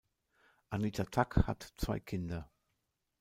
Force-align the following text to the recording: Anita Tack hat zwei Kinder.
Anita 0.71 1.03
Tack 1.05 1.45
hat 1.45 1.73
zwei 1.77 1.99
Kinder. 1.99 2.49